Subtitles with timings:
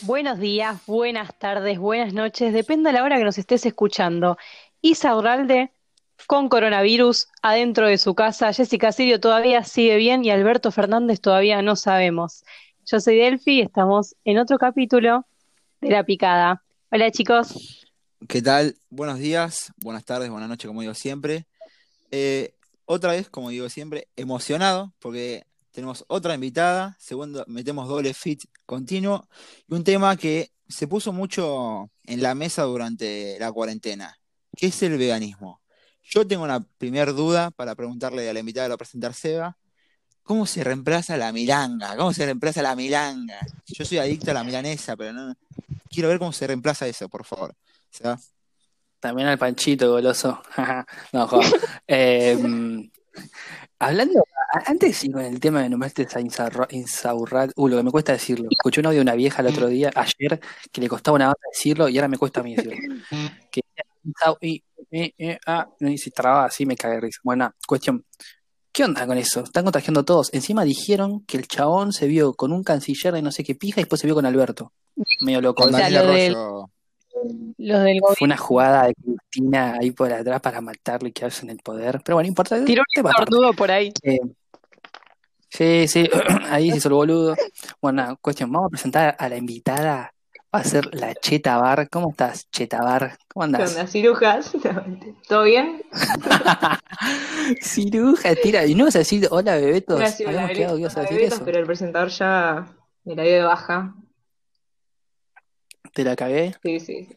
[0.00, 4.36] Buenos días, buenas tardes, buenas noches, depende de la hora que nos estés escuchando.
[4.80, 5.70] Isa Urralde
[6.26, 8.52] con coronavirus adentro de su casa.
[8.52, 12.44] Jessica Sirio todavía sigue bien y Alberto Fernández todavía no sabemos.
[12.84, 15.26] Yo soy Delphi y estamos en otro capítulo
[15.80, 16.62] de La Picada.
[16.90, 17.86] Hola chicos.
[18.26, 18.74] ¿Qué tal?
[18.90, 21.46] Buenos días, buenas tardes, buenas noches, como digo siempre.
[22.10, 22.54] Eh,
[22.86, 29.26] otra vez, como digo siempre, emocionado porque tenemos otra invitada, segundo, metemos doble fit continuo
[29.66, 34.18] y un tema que se puso mucho en la mesa durante la cuarentena,
[34.56, 35.60] que es el veganismo.
[36.02, 39.56] Yo tengo una primera duda para preguntarle a la invitada lo presentar Seba.
[40.22, 41.96] ¿Cómo se reemplaza la milanga?
[41.96, 43.38] ¿Cómo se reemplaza la milanga?
[43.66, 45.34] Yo soy adicto a la milanesa, pero no.
[45.88, 47.54] Quiero ver cómo se reemplaza eso, por favor.
[49.00, 50.42] También al panchito goloso.
[51.12, 52.90] no, joder.
[53.82, 54.24] Hablando,
[54.66, 58.48] antes sí, con el tema de nombraste a Insaurrat, uh, lo que me cuesta decirlo.
[58.48, 61.40] Escuché un audio de una vieja el otro día, ayer, que le costaba una banda
[61.52, 62.76] decirlo y ahora me cuesta a mí decirlo.
[63.50, 63.62] Que
[64.40, 67.20] y, eh, eh, ah, y si traba así me cae risa.
[67.24, 68.04] Buena cuestión.
[68.72, 69.40] ¿Qué onda con eso?
[69.40, 70.32] Están contagiando todos.
[70.32, 73.80] Encima dijeron que el chabón se vio con un canciller de no sé qué pija
[73.80, 74.72] y después se vio con Alberto.
[75.20, 75.64] Medio loco.
[75.64, 75.88] O sea,
[77.58, 81.44] lo del, del Fue una jugada de Cristina ahí por atrás para matarlo y quedarse
[81.44, 82.00] en el poder.
[82.04, 82.64] Pero bueno, importa.
[82.64, 83.92] Tiró un por ahí.
[84.02, 84.18] Eh,
[85.48, 86.08] sí, sí,
[86.50, 87.36] ahí se hizo el boludo.
[87.80, 88.50] Bueno, cuestión.
[88.52, 90.12] Vamos a presentar a la invitada
[90.54, 91.88] Va a ser la Cheta Bar.
[91.88, 93.16] ¿Cómo estás, Cheta Bar?
[93.32, 93.72] ¿Cómo andas?
[93.72, 94.52] ¿Qué onda, cirujas?
[95.28, 95.82] ¿Todo bien?
[97.62, 98.66] Ciruja, tira.
[98.66, 99.98] Y no vas a decir hola, bebetos.
[100.26, 101.42] Habíamos quedado que ibas a decir eso.
[101.42, 102.66] Pero el presentador ya
[103.04, 103.94] me la dio de baja.
[105.92, 106.54] ¿Te la cagué?
[106.62, 107.08] Sí, sí.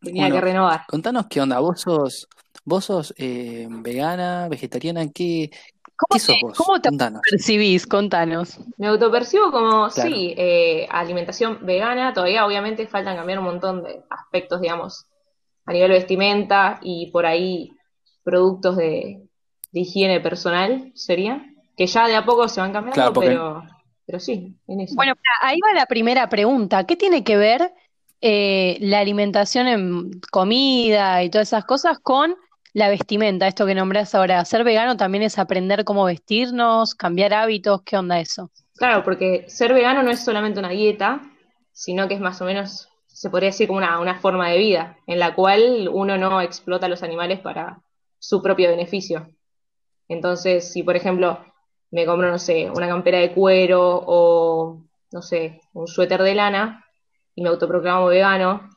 [0.00, 0.82] Tenía que renovar.
[0.86, 1.58] Contanos qué onda.
[1.60, 2.28] ¿Vos sos,
[2.64, 5.08] vos sos eh, vegana, vegetariana?
[5.12, 5.50] ¿Qué,
[5.98, 6.90] ¿Cómo, te,
[7.28, 7.84] percibís?
[7.84, 8.60] Contanos.
[8.76, 12.12] Me autopercibo como, sí, eh, alimentación vegana.
[12.12, 15.06] Todavía, obviamente, faltan cambiar un montón de aspectos, digamos,
[15.66, 17.72] a nivel vestimenta y por ahí
[18.22, 19.24] productos de,
[19.72, 21.44] higiene personal, sería.
[21.76, 23.62] Que ya de a poco se van cambiando, pero,
[24.06, 24.94] pero sí, en eso.
[24.94, 26.84] Bueno, ahí va la primera pregunta.
[26.84, 27.72] ¿Qué tiene que ver
[28.20, 32.34] eh, la alimentación en comida y todas esas cosas con
[32.74, 37.82] la vestimenta, esto que nombras ahora, ser vegano también es aprender cómo vestirnos, cambiar hábitos,
[37.82, 38.50] ¿qué onda eso?
[38.76, 41.22] Claro, porque ser vegano no es solamente una dieta,
[41.72, 44.98] sino que es más o menos, se podría decir como una, una forma de vida,
[45.06, 47.80] en la cual uno no explota a los animales para
[48.18, 49.28] su propio beneficio.
[50.08, 51.44] Entonces, si por ejemplo
[51.90, 56.84] me compro, no sé, una campera de cuero o, no sé, un suéter de lana
[57.38, 58.68] y me autoproclamo vegano,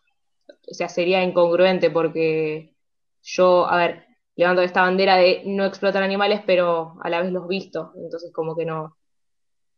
[0.69, 2.75] o sea, sería incongruente porque
[3.23, 4.05] yo, a ver,
[4.35, 8.55] levanto esta bandera de no explotar animales, pero a la vez los visto, entonces como
[8.55, 8.95] que no,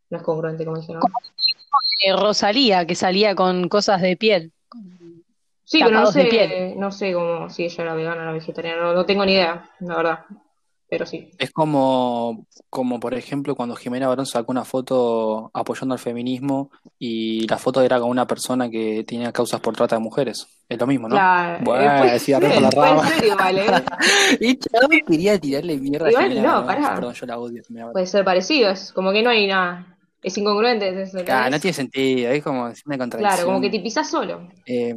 [0.10, 1.00] no es congruente, como dije, ¿no?
[2.20, 4.52] Rosalía, que salía con cosas de piel.
[5.64, 9.26] Sí, pero no sé, no sé cómo si ella era vegana o vegetariana, no tengo
[9.26, 10.26] ni idea, la verdad
[10.94, 11.32] pero sí.
[11.40, 17.48] Es como, como por ejemplo, cuando Jimena Barón sacó una foto apoyando al feminismo y
[17.48, 20.48] la foto era con una persona que tenía causas por trata de mujeres.
[20.70, 21.16] Es lo mismo, ¿no?
[21.16, 23.08] Claro, bueno, decía ser, la rama.
[23.08, 23.66] Ser igual, ¿eh?
[24.40, 26.96] y quería tirarle mierda igual, a Jimena no, pará.
[26.96, 27.64] Perdón, yo la odio.
[27.92, 29.98] Puede ser parecido, es como que no hay nada.
[30.22, 31.02] Es incongruente.
[31.02, 33.20] Es claro, no tiene sentido, es como una contradicción.
[33.20, 34.48] Claro, como que te pisas solo.
[34.66, 34.96] Eh,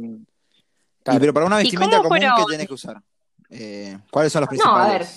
[1.03, 1.17] claro.
[1.17, 3.01] Y pero para una vestimenta común, ¿qué tienes que usar?
[3.49, 4.77] Eh, ¿Cuáles son los principales?
[4.77, 5.07] No, a ver,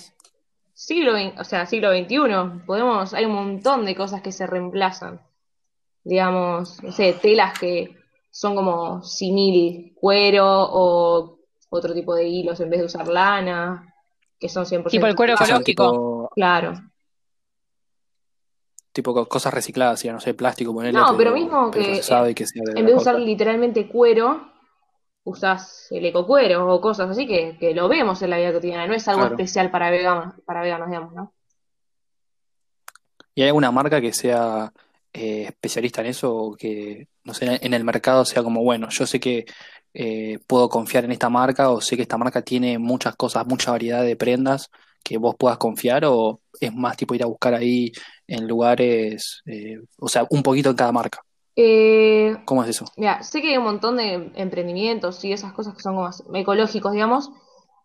[0.81, 5.21] siglo, o sea, siglo XXI, podemos, hay un montón de cosas que se reemplazan.
[6.03, 7.95] Digamos, no sé, telas que
[8.31, 11.37] son como simil cuero o
[11.69, 13.93] otro tipo de hilos en vez de usar lana,
[14.39, 14.89] que son 100%.
[14.89, 16.31] Tipo el cuero ecológico.
[16.33, 16.73] Claro.
[18.91, 20.99] Tipo cosas recicladas, ya no sé, plástico, ponerle.
[20.99, 24.50] No, pero, mismo que, en vez de usar literalmente cuero,
[25.23, 28.93] usás el ecocuero o cosas así que, que, lo vemos en la vida cotidiana, no
[28.93, 31.33] es algo especial para veganos, para veganos, digamos, ¿no?
[33.33, 34.73] ¿Y hay alguna marca que sea
[35.13, 39.05] eh, especialista en eso o que, no sé, en el mercado sea como, bueno, yo
[39.05, 39.45] sé que
[39.93, 43.71] eh, puedo confiar en esta marca o sé que esta marca tiene muchas cosas, mucha
[43.71, 44.69] variedad de prendas
[45.03, 47.91] que vos puedas confiar o es más tipo ir a buscar ahí
[48.27, 51.21] en lugares, eh, o sea, un poquito en cada marca?
[51.55, 52.85] Eh, ¿Cómo es eso?
[52.97, 56.93] Mira, sé que hay un montón de emprendimientos y esas cosas que son como ecológicos,
[56.93, 57.31] digamos,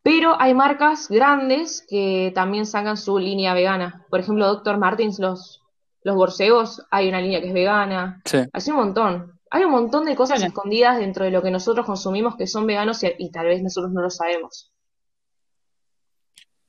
[0.07, 4.07] pero hay marcas grandes que también sacan su línea vegana.
[4.09, 4.79] Por ejemplo, Dr.
[4.79, 5.65] Martins, los,
[6.03, 8.23] los borcegos, hay una línea que es vegana.
[8.25, 8.39] Sí.
[8.53, 9.41] Hay un montón.
[9.51, 13.03] Hay un montón de cosas escondidas dentro de lo que nosotros consumimos que son veganos
[13.03, 14.73] y, tal vez nosotros no lo sabemos.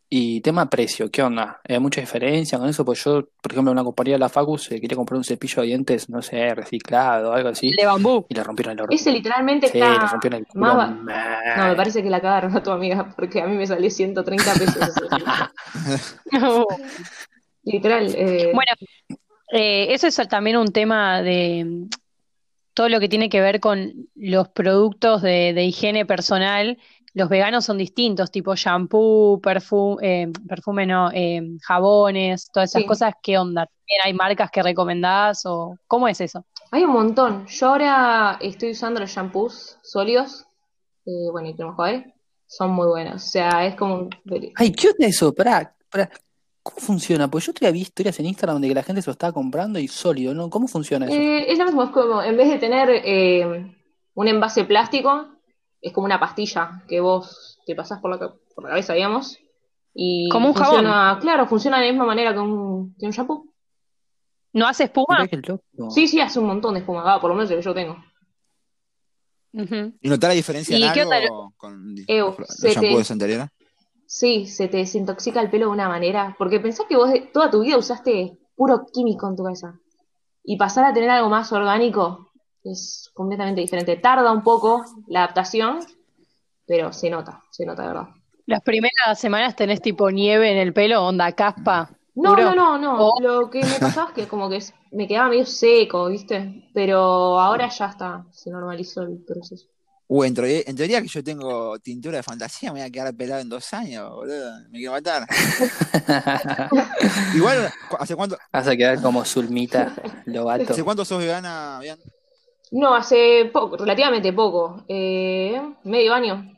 [0.10, 1.60] Y tema precio, ¿qué onda?
[1.68, 2.86] ¿Hay mucha diferencia con eso?
[2.86, 5.62] Pues yo, por ejemplo, en una compañía de la Facu se quería comprar un cepillo
[5.62, 8.26] de dientes, no sé, reciclado, algo así, De bambú.
[8.30, 8.96] y le rompieron el orto.
[8.96, 10.76] Ese literalmente Sí, le está rompieron el culo.
[10.76, 11.58] más.
[11.58, 14.54] No, me parece que la cagaron a tu amiga, porque a mí me salió 130
[14.54, 14.94] pesos.
[17.64, 18.16] Literal.
[18.16, 18.72] eh, Bueno,
[19.52, 21.90] eh, eso es también un tema de mm,
[22.74, 26.78] todo lo que tiene que ver con los productos de, de higiene personal.
[27.18, 32.88] Los veganos son distintos, tipo shampoo, perfume, perfume no, eh, jabones, todas esas Sí.
[32.88, 33.14] cosas.
[33.24, 33.66] ¿Qué onda?
[33.66, 36.46] ¿También hay marcas que recomendás o cómo es eso?
[36.70, 37.48] hay un montón.
[37.48, 40.46] Yo ahora estoy usando los shampoos sólidos,
[41.06, 42.14] eh, bueno, y crema enjuague,
[42.46, 43.16] son muy buenos.
[43.16, 44.10] O sea, es como un...
[44.56, 45.34] Ay, ¿qué onda eso?
[45.34, 46.12] Pará, pará.
[46.62, 47.30] ¿Cómo funciona?
[47.32, 49.80] Pues yo todavía vi historias en Instagram de que la gente se lo estaba comprando
[49.80, 50.50] y sólido, ¿no?
[50.52, 51.16] ¿Cómo funciona eso?
[51.16, 53.74] Eh, es lo mismo, es como, en vez de tener eh,
[54.14, 55.26] un envase plástico,
[55.82, 59.38] es como una pastilla que vos te pasás por la, ca- por la cabeza, digamos,
[59.94, 63.46] y Como un funciona, claro, funciona de la misma manera que un, que un shampoo.
[64.54, 65.28] ¿No hace espuma?
[65.74, 65.92] Loco.
[65.92, 67.98] Sí, sí, hace un montón de espuma, por lo menos el que yo tengo.
[69.54, 72.74] ¿Y notar la diferencia ¿Y en qué algo otra- con Eh, los, los se te-
[72.74, 73.48] shampoos anteriores?
[74.06, 77.50] Sí, se te desintoxica el pelo de una manera, porque pensás que vos de- toda
[77.50, 79.80] tu vida usaste puro químico en tu cabeza,
[80.44, 82.27] y pasar a tener algo más orgánico
[82.72, 83.96] es completamente diferente.
[83.98, 85.80] Tarda un poco la adaptación,
[86.66, 88.08] pero se nota, se nota de verdad.
[88.46, 91.90] Las primeras semanas tenés tipo nieve en el pelo, onda caspa.
[92.16, 92.56] No, puro.
[92.56, 93.12] no, no, no.
[93.22, 94.60] Lo que me pasaba es que como que
[94.92, 96.70] me quedaba medio seco, ¿viste?
[96.74, 99.68] Pero ahora ya está, se normalizó el proceso.
[100.10, 103.14] Uh, en, teoría- en teoría que yo tengo tintura de fantasía, me voy a quedar
[103.14, 104.52] pelado en dos años, boludo.
[104.70, 105.28] Me quiero matar.
[107.36, 109.94] Igual, ¿cu- ¿hace cuánto, Vas a quedar como Zulmita
[110.26, 110.72] Lobato.
[110.72, 112.00] ¿hace cuánto sos vegana, Bian?
[112.72, 116.54] No, hace poco, relativamente poco, eh, medio año.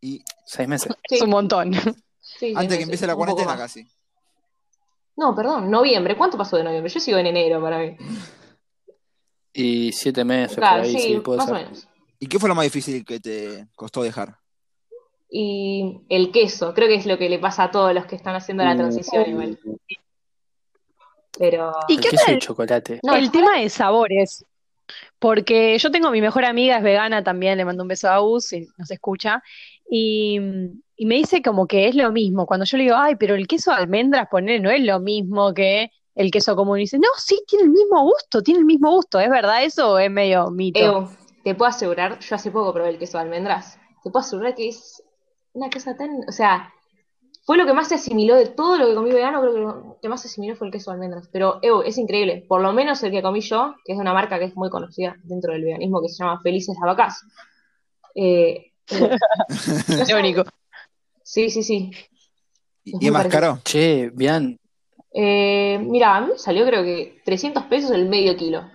[0.00, 0.90] Y Seis meses.
[1.06, 1.74] Sí, Es un montón.
[2.20, 3.86] sí, antes que empiece la cuarentena casi.
[5.16, 6.16] No, perdón, noviembre.
[6.16, 6.90] ¿Cuánto pasó de noviembre?
[6.90, 7.96] Yo sigo en enero para mí.
[9.52, 11.88] Y siete meses por ahí, sí, sí, puede más o menos.
[12.18, 14.38] ¿Y qué fue lo más difícil que te costó dejar?
[15.30, 18.34] Y el queso, creo que es lo que le pasa a todos los que están
[18.34, 19.58] haciendo la transición igual.
[21.38, 23.00] Pero ¿Y El qué queso tal y chocolate.
[23.02, 24.46] No, el tema de sabores?
[25.18, 28.46] Porque yo tengo mi mejor amiga, es vegana también, le mando un beso a Uz,
[28.46, 29.42] si nos escucha,
[29.90, 32.46] y, me dice como que es lo mismo.
[32.46, 35.54] Cuando yo le digo, ay, pero el queso de almendras, poner no es lo mismo
[35.54, 36.78] que el queso común.
[36.78, 39.20] Y dice, no, sí, tiene el mismo gusto, tiene el mismo gusto.
[39.20, 40.80] ¿Es verdad eso o es medio mito?
[40.80, 41.08] Ew,
[41.44, 44.68] te puedo asegurar, yo hace poco probé el queso de almendras, te puedo asegurar que
[44.68, 45.02] es
[45.52, 46.72] una cosa tan, o sea,
[47.48, 49.98] fue lo que más se asimiló de todo lo que comí vegano, creo que lo
[50.02, 52.74] que más se asimiló fue el queso de almendras, pero ew, es increíble, por lo
[52.74, 55.54] menos el que comí yo, que es de una marca que es muy conocida dentro
[55.54, 57.22] del veganismo, que se llama Felices las Vacas.
[58.14, 60.44] Eh, eh, sé, Irónico.
[61.22, 61.90] sí, sí, sí.
[62.84, 63.40] ¿Y, Es y es más parecido.
[63.40, 63.60] caro?
[63.64, 64.58] Che, Bian,
[65.14, 68.70] Eh, mira, a mí salió creo que 300 pesos el medio kilo.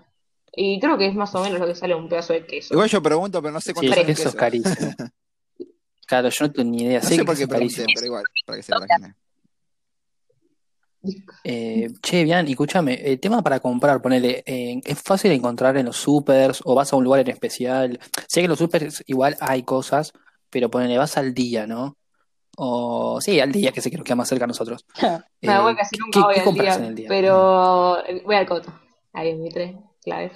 [0.56, 2.74] Y creo que es más o menos lo que sale un pedazo de queso.
[2.74, 4.38] Igual yo pregunto, pero no sé sí, cuánto el sale el queso es queso.
[4.38, 4.96] carísimo.
[6.14, 7.00] Claro, yo no tengo ni idea.
[7.02, 9.16] No sé por qué pregunté, pero igual, para que sepa la.
[11.44, 15.88] Eh, che, Bian, y escúchame, el tema para comprar, ponele, eh, ¿es fácil encontrar en
[15.88, 18.00] los supers o vas a un lugar en especial?
[18.28, 20.14] Sé que en los supers igual hay cosas,
[20.52, 21.98] pero ponele, vas al día, ¿no?
[22.56, 24.86] O sí, al día, que sé que nos queda más cerca a nosotros.
[25.42, 27.10] Me Eh, voy casi ¿qué, nunca qué- voy qué al compras día, en el día?
[27.10, 28.72] pero voy al coto.
[29.14, 30.32] Ahí en mi tren, clave.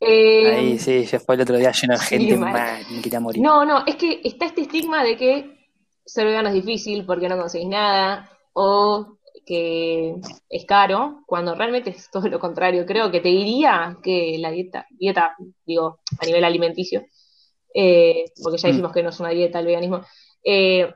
[0.00, 2.52] Eh, Ahí sí, ya fue el otro día lleno de gente, mal.
[2.54, 3.42] man, me quería morir.
[3.42, 5.68] no, no, es que está este estigma de que
[6.06, 10.14] ser vegano es difícil porque no conseguís nada o que
[10.48, 12.86] es caro, cuando realmente es todo lo contrario.
[12.86, 15.34] Creo que te diría que la dieta, dieta,
[15.66, 17.02] digo, a nivel alimenticio,
[17.74, 18.72] eh, porque ya Mm.
[18.72, 20.02] dijimos que no es una dieta el veganismo,
[20.44, 20.92] eh,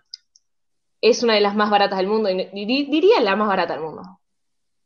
[1.01, 3.83] es una de las más baratas del mundo, y di- diría la más barata del
[3.83, 4.03] mundo,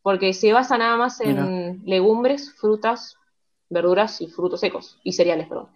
[0.02, 3.14] porque se basa nada más en legumbres, frutas,
[3.70, 5.68] verduras y frutos secos, y cereales, perdón.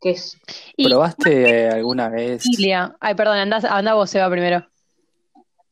[0.00, 0.38] Que es,
[0.76, 2.44] Y ¿Probaste alguna vez?
[3.00, 4.64] Ay, perdón, anda, anda vos, Seba, primero.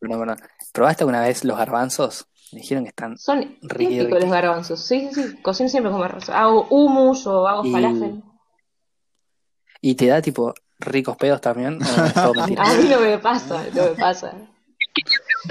[0.01, 0.39] No, perdón.
[0.73, 2.27] ¿Probaste alguna vez los garbanzos?
[2.53, 3.17] Me dijeron que están.
[3.19, 4.01] son riqui.
[4.03, 8.23] los garbanzos, sí, sí, sí, cocino siempre con garbanzos, hago hummus o hago Y- falafel.
[9.81, 11.79] ¿Y te da tipo ricos pedos también?
[12.17, 14.33] A mí no me pasa, no me pasa.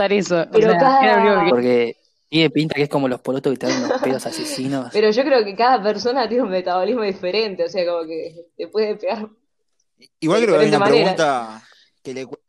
[0.10, 0.42] Eso.
[0.42, 1.98] o Pero sea, cada- Porque
[2.36, 4.90] tiene pinta que es como los polotos que te dan unos pedos asesinos.
[4.92, 8.68] Pero yo creo que cada persona tiene un metabolismo diferente, o sea, como que te
[8.68, 9.30] puede pegar.
[10.20, 10.98] Igual creo que hay una manera.
[11.16, 11.62] pregunta
[12.04, 12.40] que le cu-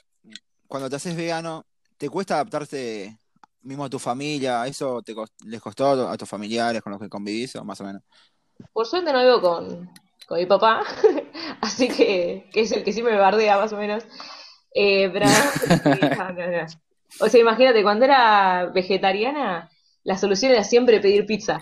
[0.67, 1.65] cuando te haces vegano,
[1.97, 3.17] ¿te cuesta adaptarte
[3.63, 4.67] mismo a tu familia?
[4.67, 7.65] ¿Eso te cos- les costó a tu- a tus familiares con los que convivís o
[7.65, 8.03] más o menos?
[8.73, 9.89] Por suerte no vivo con,
[10.27, 10.83] con mi papá,
[11.61, 14.03] así que, que es el que siempre me bardea más o menos.
[14.75, 15.27] Eh, pero
[16.19, 16.67] no, no, no.
[17.21, 19.71] O sea, imagínate, cuando era vegetariana,
[20.07, 21.61] la solución era siempre pedir pizza.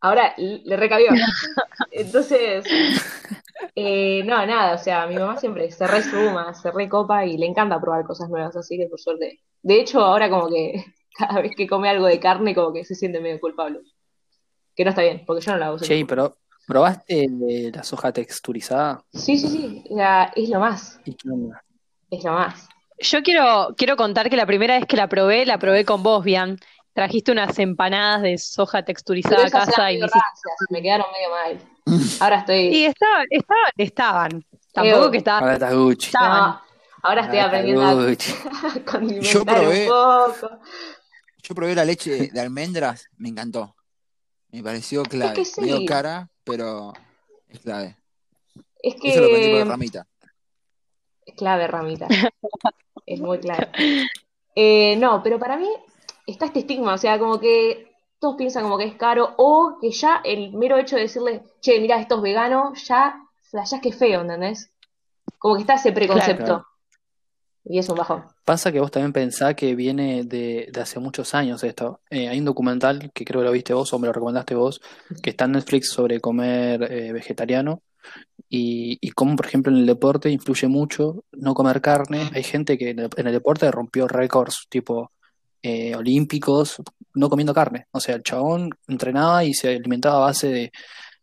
[0.00, 1.06] Ahora le recabió.
[1.92, 2.64] Entonces,
[3.76, 7.80] eh, no, nada, o sea, mi mamá siempre se resuma, se recopa y le encanta
[7.80, 9.40] probar cosas nuevas, así que por suerte.
[9.62, 10.84] De hecho, ahora como que
[11.16, 13.80] cada vez que come algo de carne, como que se siente medio culpable.
[14.74, 15.84] Que no está bien, porque yo no la uso.
[15.84, 19.04] Che, pero ¿probaste eh, la soja texturizada?
[19.12, 21.62] Sí, sí, sí, sea, es lo más, ¿Y qué onda?
[22.10, 22.68] es lo más.
[22.98, 26.24] Yo quiero, quiero contar que la primera vez que la probé, la probé con vos,
[26.24, 26.58] Bian.
[26.96, 30.18] Trajiste unas empanadas de soja texturizada a casa y me hiciste...
[30.18, 32.10] rancias, me quedaron medio mal.
[32.20, 32.56] Ahora estoy...
[32.74, 34.44] Y estaban, estaban, estaban.
[34.72, 35.10] Tampoco Ew.
[35.10, 35.42] que estaban.
[35.42, 36.06] Ahora está Gucci.
[36.06, 36.40] Estaban.
[36.52, 36.62] No,
[37.02, 40.60] ahora estoy Ahora aprendiendo a condimentar Yo probé- un poco.
[41.42, 43.76] Yo probé la leche de almendras, me encantó.
[44.48, 45.34] Me pareció clave.
[45.34, 45.60] que sí.
[45.60, 46.94] Medio cara, pero
[47.46, 47.98] es clave.
[48.82, 49.64] Es Eso lo aprendí por que...
[49.66, 50.06] ramita.
[51.26, 52.08] Es clave, Ramita.
[53.04, 53.68] Es muy clave.
[54.54, 55.68] Eh, no, pero para mí
[56.26, 59.90] está este estigma, o sea, como que todos piensan como que es caro, o que
[59.90, 63.16] ya el mero hecho de decirle, che, mira, esto es vegano, ya
[63.50, 64.70] flashás que es feo, ¿entendés?
[65.38, 66.44] Como que está ese preconcepto.
[66.44, 66.66] Claro.
[67.68, 68.24] Y es un bajón.
[68.44, 72.00] Pasa que vos también pensás que viene de, de hace muchos años esto.
[72.10, 74.80] Eh, hay un documental que creo que lo viste vos o me lo recomendaste vos,
[75.20, 77.82] que está en Netflix sobre comer eh, vegetariano
[78.48, 82.30] y, y cómo, por ejemplo, en el deporte influye mucho no comer carne.
[82.32, 85.10] Hay gente que en el, en el deporte rompió récords tipo
[85.62, 86.82] eh, olímpicos
[87.14, 87.86] no comiendo carne.
[87.92, 90.72] O sea, el chabón entrenaba y se alimentaba a base de,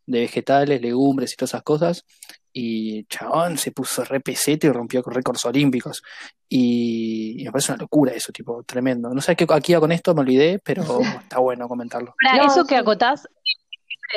[0.05, 2.05] de vegetales, legumbres y todas esas cosas.
[2.51, 6.03] Y el chabón se puso re pesete y rompió récords olímpicos.
[6.47, 9.09] Y, y me parece una locura eso, tipo, tremendo.
[9.09, 10.83] No sé qué aquí iba con esto, me olvidé, pero
[11.21, 12.13] está bueno comentarlo.
[12.21, 13.27] No, eso que acotás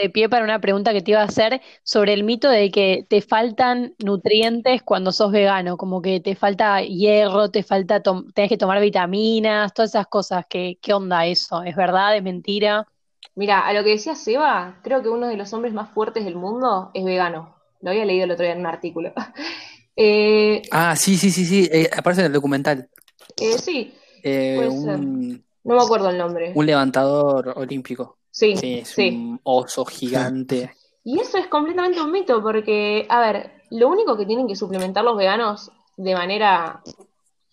[0.03, 3.07] de pie para una pregunta que te iba a hacer sobre el mito de que
[3.09, 8.49] te faltan nutrientes cuando sos vegano, como que te falta hierro, te falta tom- tenés
[8.51, 10.45] que tomar vitaminas, todas esas cosas.
[10.49, 11.63] ¿Qué, qué onda eso?
[11.63, 12.17] ¿Es verdad?
[12.17, 12.87] ¿Es mentira?
[13.35, 16.37] Mira, a lo que decía Seba, creo que uno de los hombres más fuertes del
[16.37, 17.55] mundo es vegano.
[17.81, 19.13] Lo había leído el otro día en un artículo.
[19.99, 22.91] Eh, Ah, sí, sí, sí, sí, eh, aparece en el documental.
[23.37, 25.01] eh, sí, Eh, Puede ser.
[25.01, 26.55] un, no me acuerdo el nombre.
[26.55, 28.19] un levantador olímpico.
[28.37, 29.09] Sí, Sí, es sí.
[29.09, 30.75] un oso gigante.
[31.05, 35.05] Y eso es completamente un mito, porque, a ver, lo único que tienen que suplementar
[35.05, 36.83] los veganos de manera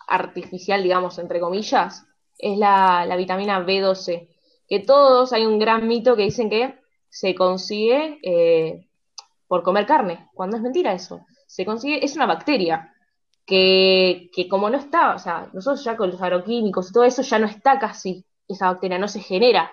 [0.07, 2.05] artificial, digamos, entre comillas,
[2.37, 4.27] es la, la vitamina B12.
[4.67, 6.77] Que todos hay un gran mito que dicen que
[7.09, 8.85] se consigue eh,
[9.47, 11.21] por comer carne, cuando es mentira eso.
[11.47, 12.93] Se consigue, es una bacteria
[13.45, 17.21] que, que como no está, o sea, nosotros ya con los agroquímicos y todo eso
[17.21, 19.71] ya no está casi esa bacteria, no se genera.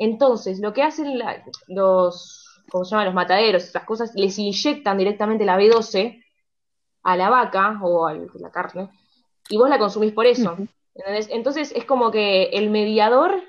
[0.00, 3.04] Entonces, lo que hacen la- los, ¿cómo se llama?
[3.04, 6.24] Los mataderos, esas cosas, les inyectan directamente la B12
[7.02, 8.88] a la vaca o a la carne
[9.50, 10.56] y vos la consumís por eso.
[10.94, 13.42] Entonces, es como que el mediador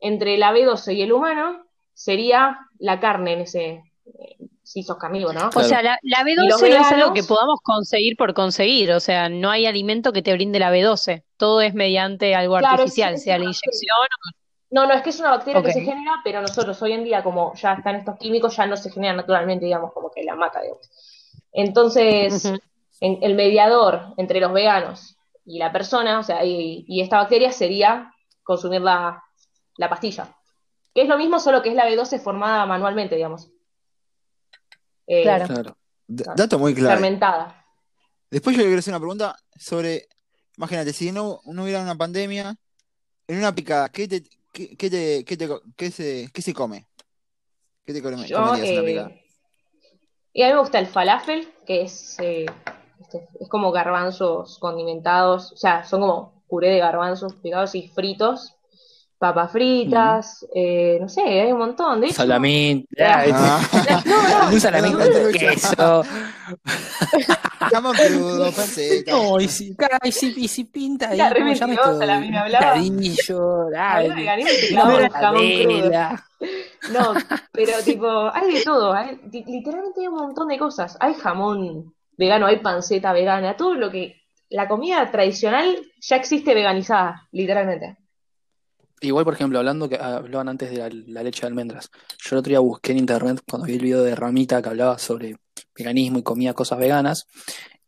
[0.00, 3.64] entre la B12 y el humano sería la carne en ese,
[4.06, 5.48] eh, si sos carnívoro, ¿no?
[5.48, 5.68] O Claro.
[5.68, 9.00] sea, la, la Y B12 los no es algo que podamos conseguir por conseguir, o
[9.00, 13.14] sea, no hay alimento que te brinde la B12, todo es mediante algo Claro, artificial,
[13.14, 13.72] es- es sea la inyección.
[14.74, 17.22] No, no, es que es una bacteria que se genera, pero nosotros hoy en día,
[17.22, 20.60] como ya están estos químicos, ya no se generan naturalmente, digamos, como que la mata,
[20.62, 20.90] digamos.
[21.52, 22.44] Entonces,
[23.00, 27.52] en- el mediador entre los veganos y la persona, o sea, y, y esta bacteria
[27.52, 28.12] sería
[28.42, 29.22] consumir la,
[29.76, 30.34] la pastilla.
[30.92, 33.50] Que es lo mismo, solo que es la B12 formada manualmente, digamos.
[35.06, 35.46] Eh, Claro.
[35.46, 35.76] Claro.
[36.06, 36.94] Dato muy clave.
[36.96, 37.64] Fermentada.
[38.30, 40.08] Después yo le quiero hacer una pregunta sobre,
[40.56, 42.56] imagínate, si no, no hubiera una pandemia,
[43.28, 44.22] en una picada, ¿qué te,
[44.54, 46.86] qué, qué te, qué te qué se, qué se come?
[47.84, 49.12] ¿Qué te come- Yo, comerías una eh, picada?
[50.32, 52.46] y a mí me gusta el falafel, que es, eh,
[53.00, 58.53] este, es como garbanzos condimentados, o sea, son como puré de garbanzos picados y fritos,
[59.28, 62.00] papas fritas, eh, no sé, hay un montón.
[62.00, 62.86] De hecho, Salamín.
[63.00, 63.60] Ah.
[64.04, 66.04] No, no, Un salamín no, con queso.
[67.72, 69.12] Jamón crudo, panceta.
[69.12, 72.06] No, y si, y si, y si pinta ahí, re ¿cómo se llama mentirosa esto?
[72.06, 72.74] la mina, hablaba.
[72.74, 74.08] Picadillo, dale.
[76.92, 77.14] No,
[77.52, 80.96] pero tipo, hay de todo, hay- literalmente hay un montón de cosas.
[81.00, 84.20] Hay jamón vegano, hay panceta vegana, todo lo que...
[84.50, 87.96] La comida tradicional ya existe veganizada, literalmente.
[89.00, 91.90] Igual, por ejemplo, hablando que hablaban antes de la, la leche de almendras.
[92.18, 94.98] Yo el otro día busqué en internet cuando vi el video de Ramita que hablaba
[94.98, 95.36] sobre
[95.76, 97.26] veganismo y comía cosas veganas.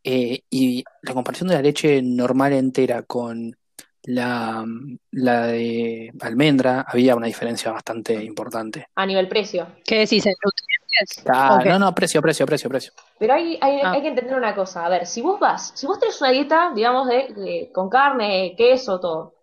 [0.05, 3.57] eh, y la comparación de la leche normal entera con
[4.05, 4.65] la,
[5.11, 8.87] la de almendra había una diferencia bastante importante.
[8.95, 9.67] A nivel precio.
[9.85, 10.25] ¿Qué decís?
[10.27, 11.67] ¿En nutrientes?
[11.73, 12.93] No, no, precio, precio, precio, precio.
[13.19, 13.93] Pero hay, hay, Ah.
[13.93, 14.87] hay que entender una cosa.
[14.87, 18.55] A ver, si vos vas, si vos tenés una dieta, digamos, de, de- con carne,
[18.57, 19.35] queso, todo.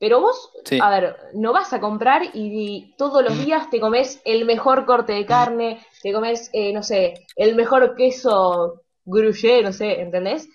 [0.00, 0.78] Pero vos, Sí.
[0.82, 4.86] a ver, no vas a comprar y, y todos los días te comes el mejor
[4.86, 10.48] corte de carne, te comes, eh, no sé, el mejor queso gruyère, no sé, ¿entendés?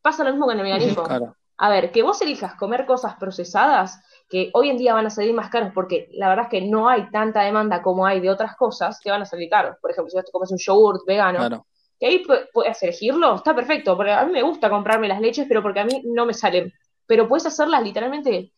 [0.00, 1.02] Pasa lo mismo con el veganismo.
[1.02, 1.34] Claro.
[1.58, 5.34] A ver, que vos elijas comer cosas procesadas, que hoy en día van a salir
[5.34, 8.54] más caros porque la verdad es que no hay tanta demanda como hay de otras
[8.56, 9.76] cosas, te van a salir caros.
[9.82, 11.66] Por ejemplo, si vos te comes un yogurt vegano, Claro.
[11.98, 15.46] que ahí pu- puedes elegirlo, está perfecto, porque a mí me gusta comprarme las leches,
[15.48, 16.72] pero porque a mí no me salen.
[17.06, 18.52] Pero puedes hacerlas literalmente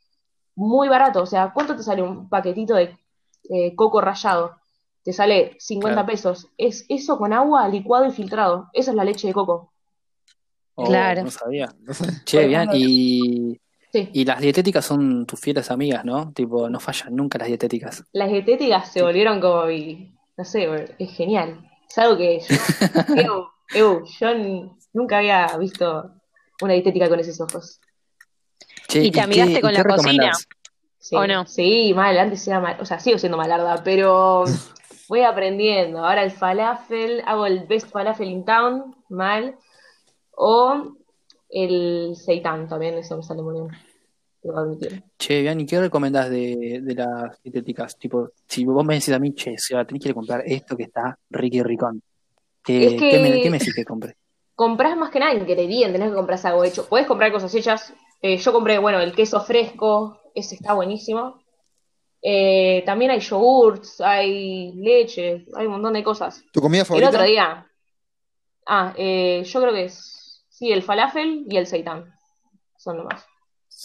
[0.56, 2.96] muy barato, o sea, ¿cuánto te sale un paquetito de
[3.50, 4.56] eh, coco rallado?
[5.04, 6.06] Te sale 50 Claro.
[6.06, 6.48] pesos.
[6.58, 8.68] Es eso con agua, licuado y filtrado.
[8.72, 9.72] Esa es la leche de coco.
[10.75, 11.22] Oh, Claro.
[11.22, 11.68] No sabía.
[12.25, 13.56] Che, bien, y,
[13.92, 14.10] Sí.
[14.12, 16.32] y las dietéticas son tus fieles amigas, ¿no?
[16.32, 18.04] Tipo, no fallan nunca las dietéticas.
[18.12, 19.62] Las dietéticas se volvieron como,
[20.36, 21.70] no sé, es genial.
[21.88, 22.46] Es algo que yo,
[23.16, 24.28] eu, eu, yo
[24.92, 26.10] nunca había visto
[26.60, 27.80] una dietética con esos ojos.
[28.88, 30.32] Che, ¿Y te amigaste qué- con la cocina?
[30.98, 31.46] Sí, ¿O no?
[31.46, 34.44] Sí, mal, antes era mal, o sea, sigo siendo malarda, pero
[35.08, 36.04] voy aprendiendo.
[36.04, 39.56] Ahora el falafel, hago el best falafel in town, mal.
[40.32, 40.96] O
[41.48, 43.68] el seitan también, eso me sale muy bien.
[45.18, 47.96] Che, bien, ¿y qué recomendás de, de las dietéticas?
[47.98, 50.76] Tipo, si vos me decís a mí, che, Seba, tenés que ir a comprar esto
[50.76, 52.00] que está riqui ricón.
[52.62, 54.16] ¿Qué, Es que- qué me, qué me decís que compre?
[54.54, 56.86] Comprás más que nada ingredientes, tenés que comprar algo hecho.
[56.88, 57.92] Puedes comprar cosas hechas.
[58.23, 61.42] Eh, yo compré, bueno, el queso fresco, ese está buenísimo.
[62.23, 66.42] Eh, también hay yogurts, hay leche, hay un montón de cosas.
[66.52, 67.08] ¿Tu comida El favorita?
[67.11, 67.70] otro día.
[68.66, 70.44] Ah, eh, yo creo que es.
[70.49, 72.12] Sí, el falafel y el seitán.
[72.78, 73.25] Son nomás.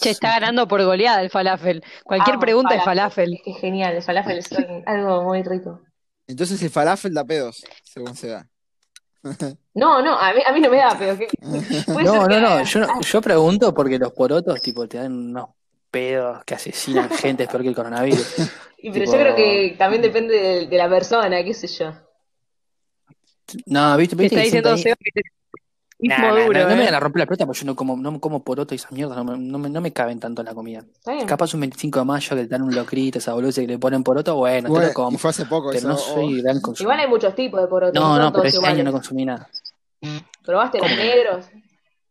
[0.00, 1.84] Che, está ganando por goleada el falafel.
[2.02, 3.34] Cualquier pregunta es falafel.
[3.34, 4.48] Es que es genial, el falafel es
[4.86, 5.82] algo muy rico.
[6.26, 8.48] Entonces el falafel da pedos, según se da.
[9.74, 11.28] No, no, a mí, a mí no me da, pero que.
[11.92, 15.12] puede No, no, que- no, yo, no- yo pregunto porque los porotos, tipo, te dan
[15.12, 15.48] unos
[15.90, 18.34] pedos que asesinan gente, es peor que el coronavirus.
[18.84, 21.92] Y, pero tipo- yo creo que también depende de, de la persona, qué sé yo.
[23.66, 25.20] No, viste, Te viste está diciendo Seba que
[26.08, 26.64] te- Nah, no, no me ¿eh?
[26.64, 29.16] vayan a romper la pelota porque yo no como, no como poroto y esas mierdas,
[29.16, 30.84] no me, no me, no me caben tanto en la comida.
[31.26, 34.02] Capaz un 25 de mayo que te dan un locrito, esa bolusa que le ponen
[34.02, 35.12] poroto, bueno, te Bueno, lo como.
[35.16, 35.88] y fue hace poco Pero eso.
[35.88, 35.98] no oh.
[35.98, 39.24] soy gran Igual hay muchos tipos de porotos, No, no, pero este año no consumí
[39.24, 39.48] nada.
[40.44, 41.00] ¿Probaste los ¿Cómo?
[41.00, 41.46] negros?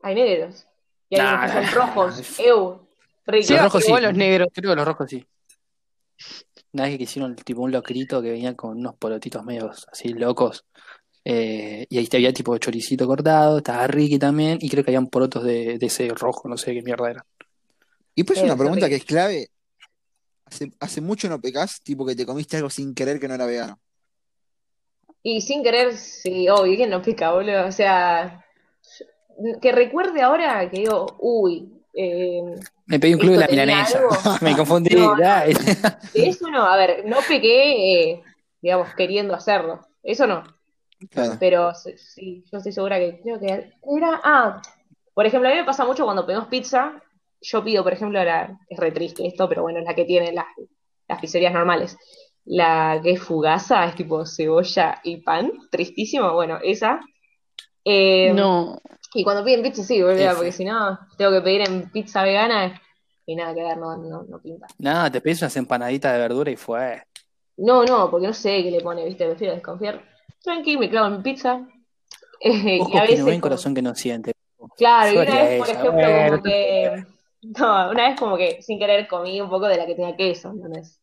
[0.02, 0.66] Hay negros.
[1.10, 2.18] Y hay que son rojos.
[2.40, 2.46] nah.
[2.46, 2.88] Eu.
[3.26, 3.54] Rico.
[3.58, 3.92] Rojos sí.
[4.02, 4.48] los negros.
[4.54, 5.26] Creo que los rojos sí.
[6.74, 10.66] Una vez que hicieron tipo un locrito que venía con unos porotitos medios así locos.
[11.24, 15.44] Eh, y ahí había tipo choricito cortado, estaba Ricky también, y creo que habían porotos
[15.44, 17.26] de, de ese rojo, no sé qué mierda era.
[18.16, 19.50] Y pues Eh, una pregunta que es clave.
[20.46, 23.46] Hace, hace mucho no pecas, tipo que te comiste algo sin querer que no era
[23.46, 23.80] vegano.
[25.24, 27.68] Y sin querer, sí, obvio, ¿quién no pica, boludo?
[27.68, 28.44] O sea,
[29.62, 32.42] que recuerde ahora que digo, uy, eh,
[32.86, 34.40] Me pedí un club de la ¿Esto tenía milanesa.
[34.42, 34.96] Me confundí.
[34.96, 35.24] No, no.
[36.14, 38.24] eso no, a ver, no pequé, eh,
[38.62, 39.88] digamos, queriendo hacerlo.
[40.04, 40.44] Eso no.
[41.10, 41.38] Claro.
[41.40, 44.22] Pero sí, yo estoy segura que creo que era.
[44.24, 44.62] Ah,
[45.14, 47.02] por ejemplo, a mí me pasa mucho cuando pedimos pizza.
[47.42, 48.60] Yo pido, por ejemplo, la.
[48.70, 50.46] Es re triste esto, pero bueno, es la que tienen las,
[51.08, 51.98] las pizzerías normales.
[52.46, 55.52] La que es fugaza, es tipo cebolla y pan.
[55.72, 57.00] Tristísimo, bueno, esa.
[57.84, 58.80] Eh, No.
[59.14, 62.82] Y cuando piden pizza, sí, boludo, porque si no, tengo que pedir en pizza vegana
[63.26, 64.68] y nada que ver, no, no, no pinta.
[64.78, 67.04] Nada, te pedís unas empanaditas de verdura y fue.
[67.58, 70.02] No, no, porque no sé qué le pone, viste, prefiero desconfiar.
[70.44, 71.62] Tranqui, me clavo en mi pizza.
[72.44, 74.32] Eh, Ojo y a que veces no ven corazón que no siente.
[74.76, 77.04] Claro, y una vez, por ejemplo, bueno, como que.
[77.44, 80.50] No, una vez como que sin querer comí un poco de la que tenía queso,
[80.50, 81.00] ¿entendés?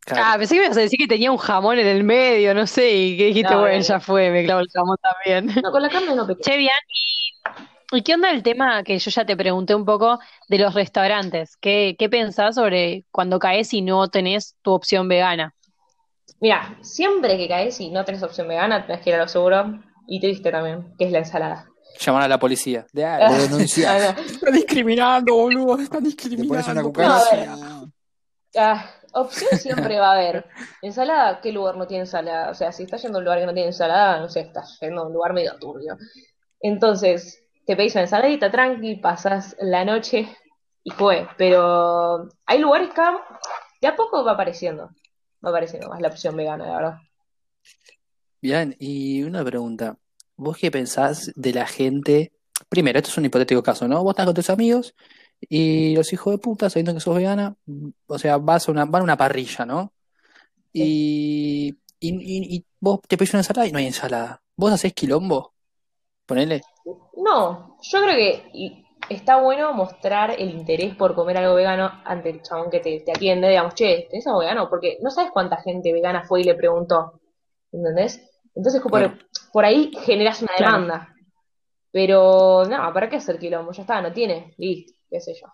[0.00, 0.22] Claro.
[0.26, 2.66] Ah, pensé que me ibas a decir que tenía un jamón en el medio, no
[2.66, 4.00] sé, y que dijiste, No, bueno, no, ya no.
[4.00, 5.62] fue, me clavo el jamón también.
[5.62, 6.42] No, con la carne no pequé.
[6.42, 6.70] Che, bien,
[7.92, 10.18] ¿y, y qué onda el tema que yo ya te pregunté un poco
[10.48, 11.56] de los restaurantes?
[11.56, 15.54] ¿Qué, qué pensás sobre cuando caes y no tenés tu opción vegana?
[16.40, 19.80] Mira, siempre que caes y no tenés opción vegana, tenés que ir a lo seguro.
[20.06, 21.66] Y triste también, que es la ensalada.
[22.00, 22.86] Llamar a la policía.
[22.92, 23.28] De Lo ah.
[23.28, 24.22] Ah, no.
[24.22, 25.78] están discriminando, boludo.
[25.78, 26.82] Están Te pones una discriminando.
[26.82, 27.56] cucaracha.
[28.56, 30.46] Ah, opción siempre va a haber.
[30.82, 32.50] Ensalada, ¿qué lugar no tiene ensalada?
[32.50, 34.78] O sea, si estás yendo a un lugar que no tiene ensalada, no sé, estás
[34.80, 35.96] yendo a un lugar medio turbio.
[36.60, 40.36] Entonces, te pedís una ensaladita tranqui, pasas la noche
[40.82, 41.28] y fue.
[41.36, 43.02] Pero hay lugares que
[43.80, 44.90] de a poco va apareciendo.
[45.44, 46.98] Va apareciendo más la opción vegana, la verdad.
[48.42, 49.98] Bien, y una pregunta.
[50.36, 52.32] ¿Vos qué pensás de la gente?
[52.68, 54.02] Primero, esto es un hipotético caso, ¿no?
[54.02, 54.94] Vos estás con tus amigos
[55.50, 57.56] Y los hijos de puta, sabiendo que sos vegana,
[58.06, 59.92] o sea, vas a una, van a una parrilla, ¿no?
[60.72, 64.42] Y, y, y- y vos te pedís una ensalada y no hay ensalada.
[64.56, 65.54] ¿Vos hacés quilombo?
[66.26, 66.62] Ponele.
[67.16, 72.42] No, yo creo que está bueno mostrar el interés por comer algo vegano ante el
[72.42, 74.70] chabón que te, te atiende, digamos, che, ¿tenés algo vegano?
[74.70, 77.20] Porque no sabes cuánta gente vegana fue y le preguntó,
[77.72, 78.22] ¿entendés?
[78.54, 78.80] Entonces
[79.52, 80.72] por, ahí generas una Claro.
[80.72, 81.14] demanda.
[81.90, 83.72] Pero, no, ¿para qué hacer quilombo?
[83.72, 85.48] Ya está, no tiene, listo, qué sé yo.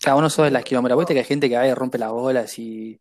[0.00, 0.96] Cada uno sos de las quilombolas.
[0.98, 3.00] Viste que hay gente que va y rompe las bolas y,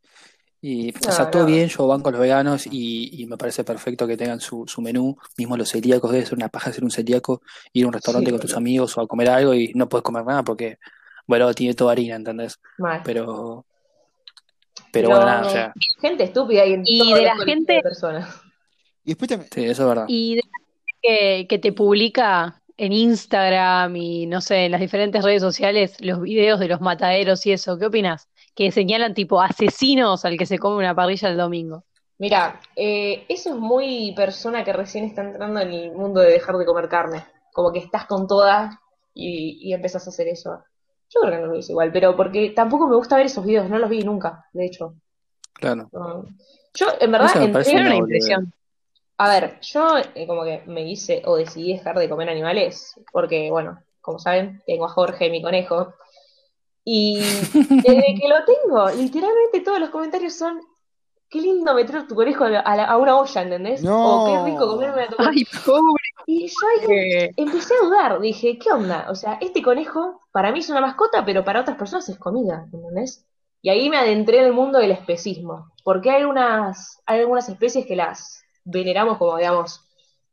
[0.67, 1.47] y o sea, No, todo no.
[1.49, 4.81] bien, yo banco a los veganos y, y me parece perfecto que tengan su, su
[4.81, 5.15] menú.
[5.37, 7.41] Mismo los celíacos, debe ser una paja ser un celíaco,
[7.73, 10.03] ir a un restaurante Sí, con tus amigos o a comer algo y no puedes
[10.03, 10.77] comer nada porque,
[11.27, 12.59] bueno, tiene toda harina, ¿entendés?
[12.79, 13.01] Mal.
[13.03, 13.65] Pero,
[14.91, 17.81] pero Pero- bueno, nada, o sea, Gente estúpida hay en Y de la gente- de
[17.81, 18.29] personas.
[19.03, 20.05] Y después también, sí, eso es verdad.
[20.07, 24.81] Y de la gente que, que te publica en Instagram y no sé, en las
[24.81, 28.27] diferentes redes sociales los videos de los mataderos y eso, ¿qué opinas?
[28.55, 31.83] Que señalan tipo asesinos al que se come una parrilla el domingo.
[32.17, 36.55] Mira, eh, eso es muy persona que recién está entrando en el mundo de dejar
[36.57, 37.25] de comer carne.
[37.51, 38.73] Como que estás con todas
[39.13, 40.63] y, y empezás a hacer eso.
[41.09, 43.69] Yo creo que no lo hice igual, pero porque tampoco me gusta ver esos videos,
[43.69, 44.95] no los vi nunca, de hecho.
[45.53, 45.89] Claro.
[45.91, 46.25] No.
[46.73, 48.53] Yo, en verdad, entré- una impresión.
[49.17, 53.49] a ver, yo eh, como que me hice o decidí dejar de comer animales, porque,
[53.51, 55.93] bueno, como saben, tengo a Jorge, mi conejo,
[56.85, 60.61] y desde que lo tengo, literalmente todos los comentarios son,
[61.29, 63.81] qué lindo meter tu conejo a, la- una olla, ¿entendés?
[63.83, 64.23] No.
[64.23, 65.31] O qué rico comerme a tu conejo.
[65.35, 66.03] Ay, pobre.
[66.27, 66.53] Y yo
[66.91, 69.07] ahí empecé a dudar, dije, ¿qué onda?
[69.09, 72.67] O sea, este conejo para mí es una mascota, pero para otras personas es comida,
[72.71, 73.25] ¿entendés?
[73.61, 77.85] Y ahí me adentré en el mundo del especismo, porque hay algunas, hay algunas especies
[77.87, 79.81] que las veneramos como, digamos,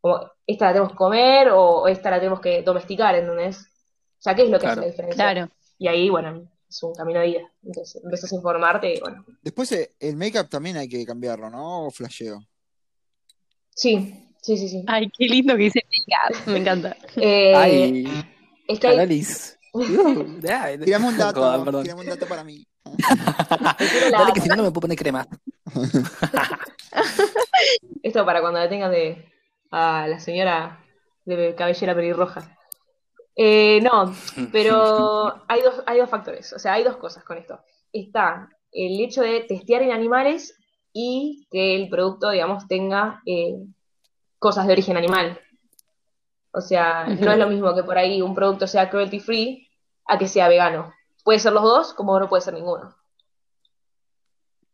[0.03, 3.61] como esta la tenemos que comer o esta la tenemos que domesticar, ¿entendés?
[3.61, 4.81] O sea, ¿qué es lo que Claro.
[4.81, 5.25] hace la diferencia?
[5.33, 5.49] Claro.
[5.83, 7.41] Y ahí, bueno, es un camino de vida.
[7.65, 11.87] Entonces, empezás a informarte y, bueno, después eh, el make-up también hay que cambiarlo, ¿no?
[11.87, 12.39] O flasheo.
[13.75, 14.85] sí, sí, sí, sí.
[14.87, 16.97] Ay, qué lindo que dice "Venga", me encanta.
[17.17, 18.05] Eh, Ay,
[18.69, 19.59] es que hay- Canalis.
[19.73, 19.83] Uh,
[20.85, 21.89] Tirame un dato, perdón.
[21.99, 22.65] un dato para mí.
[24.13, 25.27] Dale que si no, no me puedo poner crema.
[28.05, 29.25] Esto para cuando la tengas de
[29.73, 30.79] a la señora
[31.25, 32.57] de cabellera pelirroja.
[33.37, 34.15] Eh, no,
[34.53, 37.61] pero hay dos, hay dos factores, o sea, hay dos cosas con esto.
[37.93, 40.59] Está el hecho de testear en animales
[40.93, 43.57] y que el producto, digamos, tenga eh,
[44.39, 45.41] cosas de origen animal.
[46.53, 49.69] O sea, no es lo mismo que por ahí un producto sea cruelty free
[50.07, 50.93] a que sea vegano.
[51.25, 52.95] Puede ser los dos, como no puede ser ninguno.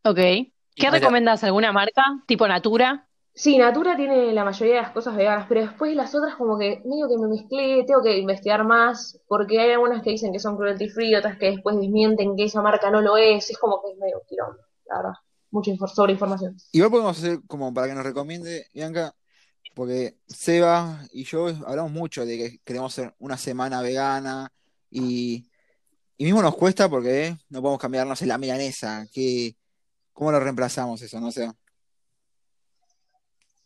[0.03, 0.17] Ok.
[0.17, 0.91] ¿Qué Mira.
[0.91, 1.45] recomiendas?
[1.45, 2.03] ¿Alguna marca?
[2.27, 3.08] ¿Tipo Natura?
[3.41, 6.83] Sí, Natura tiene la mayoría de las cosas veganas, pero después las otras como que
[6.85, 10.57] medio que me mezclé, tengo que investigar más, porque hay algunas que dicen que son
[10.57, 13.93] cruelty free, otras que después desmienten que esa marca no lo es, es como que
[13.93, 15.13] es medio quilombo, la verdad.
[15.53, 16.57] Mucha infor- sobreinformación.
[16.73, 19.15] Igual podemos hacer como para que nos recomiende, Bianca,
[19.73, 24.51] porque Seba y yo hablamos mucho de que queremos hacer una semana vegana
[24.91, 25.47] y,
[26.17, 29.07] y mismo nos cuesta porque no podemos cambiarnos en la milanesa.
[29.13, 29.55] Que,
[30.13, 31.21] ¿Cómo lo reemplazamos eso?
[31.21, 31.49] No sé.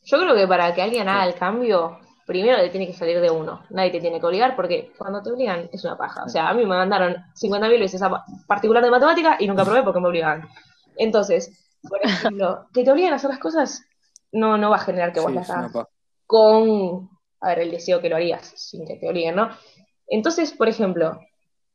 [0.05, 3.31] Yo creo que para que alguien haga el cambio, primero le tiene que salir de
[3.31, 3.63] uno.
[3.71, 6.25] Nadie te tiene que obligar porque cuando te obligan es una paja.
[6.25, 9.83] O sea, a mí me mandaron 50.000 veces a particular de matemática y nunca probé
[9.83, 10.49] porque me obligaban.
[10.97, 13.85] Entonces, por ejemplo, que te obliguen a hacer las cosas
[14.33, 15.73] no, no va a generar que vos Sí, las hagas
[16.27, 17.11] con,
[17.41, 19.51] a ver, el deseo que lo harías sin que te obliguen, ¿no?
[20.07, 21.21] Entonces, por ejemplo,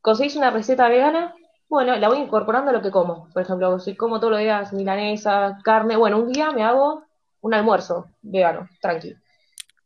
[0.02, 1.36] conseguís una receta vegana,
[1.70, 3.30] bueno, la voy incorporando a lo que como.
[3.34, 7.04] Por ejemplo, si como todos los días milanesa, carne, bueno, un día me hago
[7.42, 9.16] un almuerzo vegano, tranqui.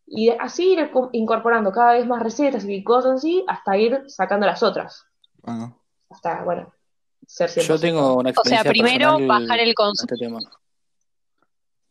[0.08, 4.46] Y así ir co- incorporando cada vez más recetas y cosas así, hasta ir sacando
[4.46, 5.06] las otras.
[5.42, 6.74] Bueno, Hasta, bueno,
[7.26, 7.62] ser 100%.
[7.68, 10.08] Yo tengo una O sea, experiencia primero personal bajar el con consumo.
[10.12, 10.40] este tema.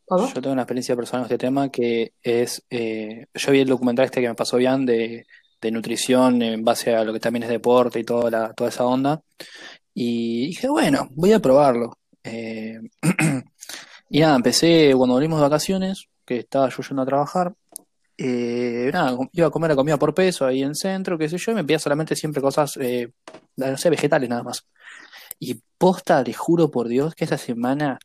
[0.05, 0.27] ¿Cómo?
[0.27, 4.05] Yo tengo una experiencia personal con este tema que es, eh, yo vi el documental
[4.07, 5.25] este que me pasó bien de,
[5.61, 8.85] de nutrición en base a lo que también es deporte y toda, la, toda esa
[8.85, 9.23] onda.
[9.95, 11.97] Y dije, bueno, voy a probarlo.
[12.25, 12.79] Eh,
[14.11, 17.55] y nada, empecé cuando volvimos de vacaciones, que estaba yo yendo a trabajar.
[18.19, 21.53] eh, nada, iba a comer la comida por peso ahí en centro, qué sé yo,
[21.53, 23.13] y me pedía solamente siempre cosas, eh,
[23.57, 24.67] no sé, vegetales nada más.
[25.39, 27.99] Y posta, te juro por Dios que esa semana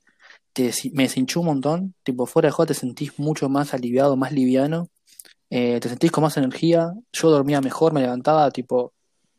[0.54, 4.32] te, me deshinchó un montón, tipo fuera de juego te sentís mucho más aliviado, más
[4.34, 4.90] liviano,
[5.50, 8.94] eh, te sentís con más energía, yo dormía mejor, me levantaba tipo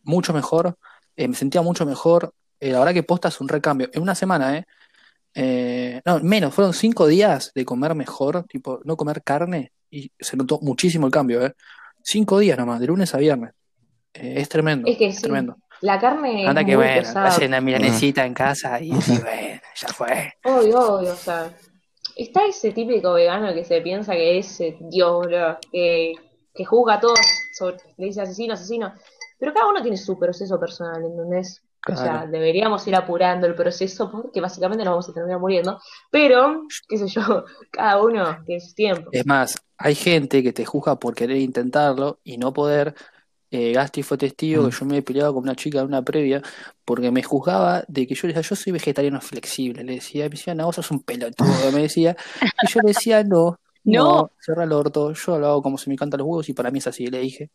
[0.05, 0.76] mucho mejor,
[1.16, 4.57] eh, me sentía mucho mejor, la verdad que posta es un recambio, en una semana,
[4.59, 4.66] ¿eh?
[5.38, 10.35] Eh, no, menos, fueron cinco días de comer mejor, tipo no comer carne, y se
[10.37, 11.53] notó muchísimo el cambio, ¿eh?
[12.03, 13.53] Cinco días nomás, de lunes a viernes,
[14.14, 15.22] Eh, es tremendo, Es que es sí.
[15.22, 15.57] tremendo.
[15.83, 17.29] La carne es Anda que muy bueno, pesada.
[17.29, 20.33] hace una milanesita en casa y sí, bueno, ya fue.
[20.44, 21.55] Obvio, obvio, o sea,
[22.16, 26.14] está ese típico vegano que se piensa que es eh, Dios, boludo, que,
[26.55, 27.20] que juzga a todos,
[27.59, 28.94] sobre- le dice asesino, asesino,
[29.38, 31.62] pero cada uno tiene su proceso personal, ¿entendés?
[31.92, 36.62] O sea, deberíamos ir apurando el proceso porque básicamente nos vamos a terminar muriendo, pero,
[36.88, 39.09] qué sé yo, cada uno tiene su tiempo.
[39.12, 42.94] Es más, hay gente que te juzga por querer intentarlo y no poder.
[43.53, 44.66] Eh, Gasti fue testigo Mm.
[44.70, 46.42] que yo me he peleado con una chica en una previa
[46.85, 49.85] porque me juzgaba de que yo le decía, yo soy vegetariano flexible.
[49.85, 52.16] Le decía, me decía, no, vos sos un pelotudo, me decía.
[52.62, 54.31] Y yo le decía, no, no, No.
[54.40, 56.81] cierra el orto, yo lo hago como se me cantan los huevos y para mí
[56.81, 57.07] es así.
[57.07, 57.51] Le dije,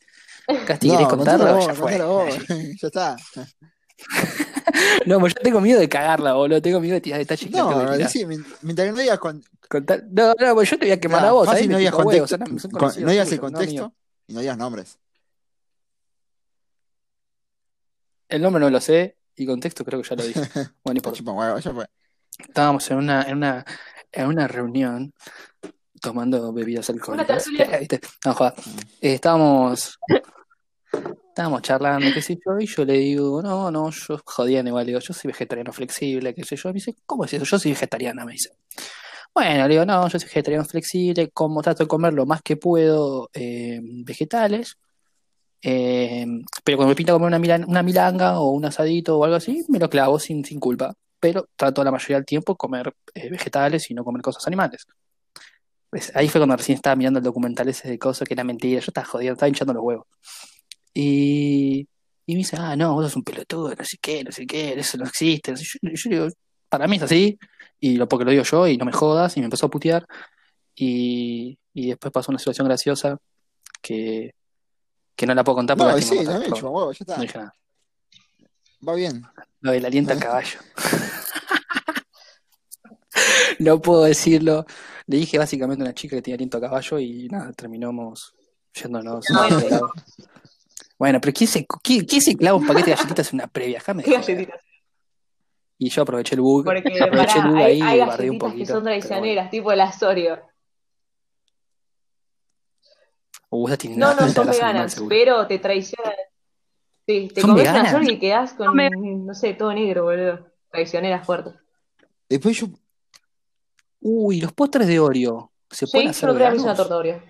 [0.65, 1.67] Gasti, No, ¿querés contalo contarlo?
[1.67, 2.01] Ya fue.
[2.05, 2.47] vos.
[2.81, 3.17] ya está.
[5.05, 6.61] No, pues yo tengo miedo de cagarla, boludo.
[6.61, 9.43] Tengo miedo de tirar detalles no No, que decí, mient- mientras que no digas con,
[9.69, 11.47] Contar- No, no, pues yo te voy a quemar Claro, a vos.
[11.47, 13.93] fácil no digas contexto, son- son con- conocidos no digas el tuyos, no contexto
[14.27, 14.97] y no digas nombres.
[18.29, 20.41] El nombre no lo sé y contexto creo que ya lo dije.
[20.83, 21.17] Bueno, no importa.
[21.17, 21.85] Chupa huevo, ya fue.
[22.39, 23.65] Estábamos en una, en una,
[24.11, 25.13] en una reunión
[26.01, 27.45] tomando bebidas alcohólicas.
[28.25, 28.53] No, joda.
[29.01, 29.99] Eh, estábamos,
[31.41, 34.99] estábamos charlando, qué sé yo, y yo le digo, no, no, yo jodiendo igual, digo,
[34.99, 36.69] yo soy vegetariano flexible, qué sé yo.
[36.69, 37.45] Me dice, ¿cómo es eso?
[37.45, 38.51] Yo soy vegetariana, me dice.
[39.33, 42.57] Bueno, le digo, no, yo soy vegetariano flexible, como trato de comer lo más que
[42.57, 44.77] puedo eh, vegetales.
[45.63, 46.25] eh,
[46.63, 49.63] pero cuando me pinta comer una, milan- una milanga o un asadito o algo así,
[49.69, 50.93] me lo clavo sin, sin culpa.
[51.19, 54.85] Pero trato la mayoría del tiempo comer eh, vegetales y no comer cosas animales.
[55.89, 58.79] Pues ahí fue cuando recién estaba mirando el documental ese de cosas que era mentira.
[58.79, 60.07] Yo estaba jodiendo, estaba hinchando los huevos.
[60.93, 61.87] Y,
[62.25, 64.73] y me dice, ah, no, vos sos un pelotudo, no sé qué, no sé qué,
[64.79, 65.53] eso no existe.
[65.55, 66.27] Yo, yo digo,
[66.69, 67.37] para mí es así,
[67.79, 70.05] y lo, porque lo digo yo, y no me jodas, y me empezó a putear.
[70.75, 73.17] Y, y después pasó una situación graciosa
[73.81, 74.33] que,
[75.15, 77.15] que no la puedo contar porque No, sí, pero huevo, ya está.
[77.17, 77.53] no dije nada.
[78.87, 79.23] Va bien.
[79.59, 80.59] Lo del aliento al caballo.
[83.59, 84.65] No puedo decirlo.
[85.07, 88.33] Le dije básicamente a una chica que tenía aliento a caballo y nada, terminamos
[88.73, 89.91] yéndonos a Bueno.
[91.01, 93.79] Bueno, pero ¿quién se, quién, quién se clava un paquete de galletitas en una previa?
[93.79, 94.03] Déjame.
[95.79, 98.37] Y yo aproveché el bug, Porque aproveché el bug hay, ahí hay y bardé un
[98.37, 98.73] galletitas que poquito.
[98.73, 98.99] son bueno.
[98.99, 100.39] traicioneras, tipo el Asorio.
[103.49, 103.75] Uh, No,
[104.11, 105.09] una no son animal, veganas, seguro.
[105.09, 106.13] pero te traicionan.
[107.07, 107.93] Sí, te ¿Son comes una veganas?
[107.95, 110.51] Asorio y quedás con, No me- no sé, todo negro, boludo.
[110.69, 111.55] Traicioneras fuertes.
[112.29, 112.67] Después yo.
[114.01, 115.51] Uy, los postres de Oreo.
[115.67, 117.23] ¿Se Sí, pueden yo hacer lo creo que una torta Oreo.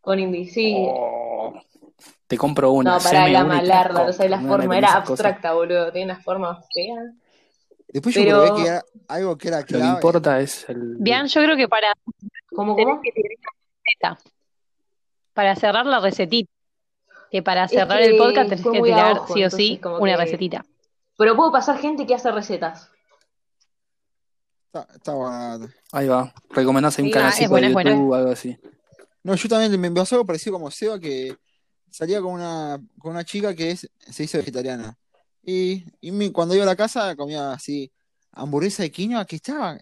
[0.00, 0.74] Con Indy, sí.
[0.78, 1.13] Oh,
[2.26, 5.92] te compro una, no, para la malarda, no sabes la forma, era abstracta, boludo.
[5.92, 6.96] Tenía una forma fea.
[7.88, 9.94] Después yo Pero- probé que era algo que era Lo que clave.
[9.94, 10.96] importa es el.
[10.98, 11.88] Bien, yo creo que para,
[12.54, 13.00] ¿Cómo, cómo?
[13.04, 14.18] receta,
[15.32, 16.50] para cerrar la recetita,
[17.30, 19.78] que para Es cerrar que el podcast tenés que tirar ojo, sí o entonces sí
[19.78, 20.64] como una que- recetita.
[21.16, 22.90] Pero puedo pasar gente que hace recetas.
[24.72, 25.12] Está, está.
[25.92, 26.32] Ahí va.
[26.50, 27.90] Recomendás un Sí, canalcito ah, de buena.
[27.92, 28.58] YouTube, algo así.
[29.22, 31.36] No, yo también me pasó algo parecido como Seba que
[31.94, 34.96] salía con una, con una chica que es, se hizo vegetariana.
[35.44, 37.90] Y, y mi- cuando iba a la casa comía así
[38.32, 39.76] hamburguesa de quinoa que estaba.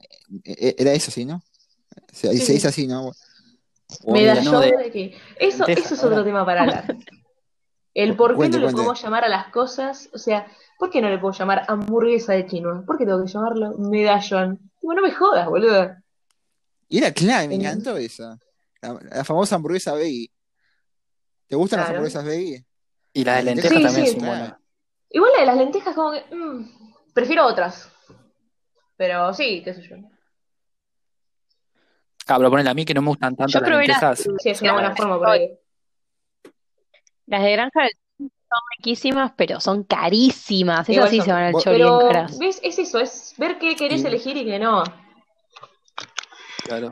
[0.45, 1.43] e- e- Era eso, sí, ¿no?
[2.13, 3.13] Se, Sí, se dice así, ¿no?
[4.05, 5.17] O Medallón de- de que.
[5.39, 6.85] Eso, eso es otro tema para hablar.
[7.95, 8.77] El por qué Cuente, no le cuente.
[8.77, 10.47] podemos llamar a las cosas, o sea,
[10.79, 12.85] ¿por qué no le puedo llamar hamburguesa de quinoa?
[12.87, 14.59] ¿Por qué tengo que llamarlo medallón?
[14.81, 15.95] Tipo, no me jodas, boludo.
[16.89, 18.39] Y era clave, me En- encantó esa.
[18.81, 20.31] La, la famosa hamburguesa veggie.
[21.53, 21.99] ¿Te gustan las Claro.
[21.99, 22.65] hamburguesas veggie?
[23.13, 24.13] Y las de lentejas sí, también sí.
[24.13, 24.55] son buenas.
[25.11, 26.25] Igual la de las lentejas, como que.
[26.35, 27.93] mm, prefiero otras.
[28.97, 29.97] Pero sí, qué sé yo.
[32.27, 34.29] Ah, pero ponele a mí que no me gustan tanto Yo las probé las- lentejas.
[34.43, 35.51] Sí, es una buena forma por ahí.
[37.27, 37.81] Las de granja
[38.19, 40.89] son riquísimas, pero son carísimas.
[40.89, 41.99] Esas sí son- se van al chori Pero.
[42.41, 42.61] ¿ves?
[42.63, 44.07] Es eso, es ver qué querés Sí.
[44.07, 44.85] elegir y qué no.
[46.65, 46.89] Claro.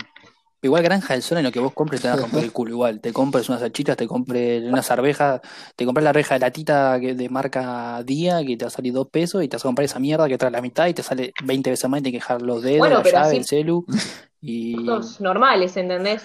[0.62, 2.70] Igual Granja del Sol en lo que vos compres te va a romper el culo
[2.72, 3.00] igual.
[3.00, 5.40] Te compres unas salchichas, te compres unas arvejas,
[5.74, 9.08] te compras la reja de latita de marca Día que te va a salir dos
[9.08, 11.32] pesos y te vas a comprar esa mierda que trae la mitad y te sale
[11.44, 13.44] 20 veces más y te que dejar los dedos, Bueno, la pero llave, así- el
[13.46, 13.86] celu
[14.42, 16.22] y Los normales, ¿entendés?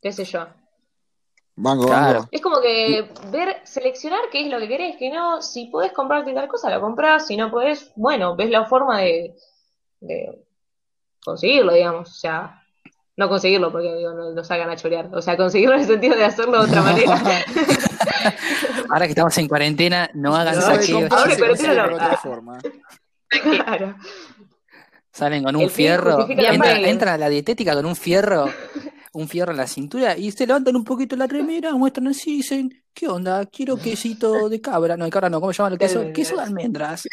[0.00, 0.46] Qué sé yo.
[1.54, 2.14] Banco, Claro.
[2.20, 2.28] banco.
[2.32, 6.32] Es como que ver, seleccionar qué es lo que querés, que no, si podés comprarte
[6.32, 9.36] tal cosa, la compras, si no podés, bueno, ves la forma de,
[10.00, 10.44] de
[11.24, 12.61] conseguirlo, digamos, o sea,
[13.16, 16.16] no conseguirlo porque digo, no nos hagan a chorear, o sea, conseguirlo en el sentido
[16.16, 17.20] de hacerlo de otra manera.
[18.88, 21.82] ahora que estamos en cuarentena, no hagan No, de saqueos, ahora cuarentena no.
[21.84, 22.58] por otra forma.
[23.28, 23.96] Claro.
[25.12, 28.48] Salen con un El fierro, entra, entra a la dietética con un fierro,
[29.12, 32.36] un fierro en la cintura y se levantan un poquito la remera, muestran así y
[32.38, 33.44] dicen, ¿qué onda?
[33.46, 36.12] Quiero quesito de cabra, no, de cabra no, ¿cómo se llama el queso?
[36.12, 37.06] Queso de almendras.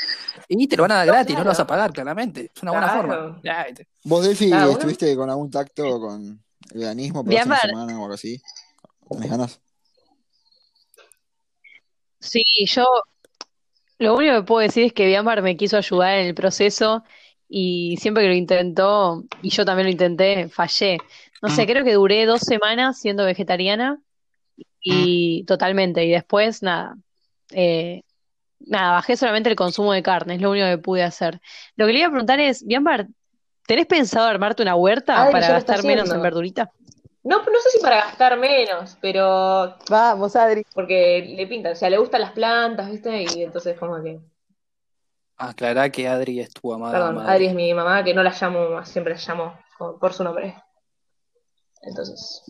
[0.47, 2.51] Y te lo van a dar gratis, no lo vas a pagar, claramente.
[2.55, 3.07] Es una buena Claro.
[3.09, 3.41] forma.
[3.43, 4.71] Ya, te- ¿Vos, Delphi, Ah, bueno.
[4.71, 6.41] estuviste con algún tacto con
[6.73, 8.41] el veganismo por una semana o algo así?
[9.09, 9.61] ¿Tenés ganas?
[12.19, 12.85] Sí, yo
[13.97, 17.03] lo único que puedo decir es que Bianbar me quiso ayudar en el proceso
[17.47, 20.97] y siempre que lo intentó, y yo también lo intenté, fallé.
[21.41, 23.99] No sé, creo que duré dos semanas siendo vegetariana
[24.81, 26.95] y totalmente, y después nada,
[27.51, 28.03] eh,
[28.59, 31.41] nada, bajé solamente el consumo de carne, es lo único que pude hacer.
[31.75, 33.07] Lo que le iba a preguntar es, Bianbar,
[33.65, 36.71] ¿tenés pensado armarte una huerta para gastar menos en verdurita?
[37.23, 40.65] No, no sé si para gastar menos, pero Vamos, Adri.
[40.73, 43.23] porque le pinta, o sea, le gustan las plantas, ¿viste?
[43.23, 44.19] Y entonces como que,
[45.35, 47.31] Aclará que Adri es tu amada perdón, madre.
[47.31, 49.57] Adri es mi mamá, que no la llamo, siempre la llamo
[49.99, 50.55] por su nombre.
[51.81, 52.43] Entonces,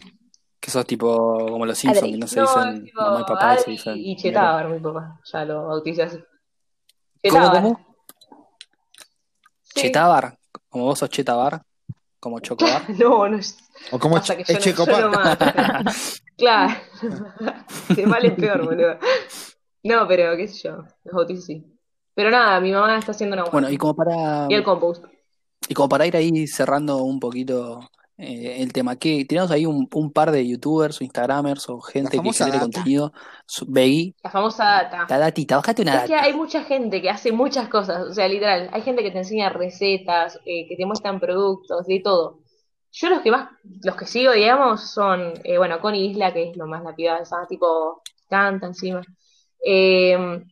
[0.60, 2.12] Que sos tipo como los Simpsons, Adri.
[2.14, 3.94] que no se No, dicen es tipo mamá y papá, se dicen.
[3.98, 6.18] y Chetabar, mi papá, ya lo bauticé así.
[6.18, 7.62] ¿Cómo, Chetabar.
[7.64, 7.96] cómo?
[9.64, 9.82] Sí.
[9.82, 10.38] Chetabar,
[10.70, 11.62] como vos sos Chetabar,
[12.20, 12.84] como Chocobar.
[13.00, 13.58] No, no es.
[13.92, 15.04] ¿O cómo Pasa es que yo no, yo Checopar?
[15.04, 15.46] no mato.
[16.38, 16.74] claro.
[17.96, 18.98] De mal en peor, boludo.
[19.84, 20.84] No, pero qué sé yo.
[21.06, 21.66] Los bautizos sí.
[22.14, 23.54] Pero nada, mi mamá está haciendo una huerta.
[23.54, 25.06] Bueno, y como para, Y el compost.
[25.70, 27.80] y como para ir ahí cerrando un poquito
[28.22, 32.20] eh, el tema, que tenemos ahí un, un par de youtubers o instagramers o gente
[32.20, 32.60] que data.
[32.60, 33.14] contenido.
[33.68, 35.06] Veggie, La famosa data.
[35.10, 36.26] la datita, bájate una Es que data.
[36.26, 39.48] hay mucha gente que hace muchas cosas, o sea, literal, hay gente que te enseña
[39.50, 42.40] recetas, eh, que te muestran productos, de todo.
[42.92, 43.50] Yo los que más,
[43.84, 47.20] los que sigo, digamos, son, eh, bueno, Connie Isla, que es lo más la piba
[47.20, 49.02] esa, tipo, canta encima.
[49.66, 50.44] Eh,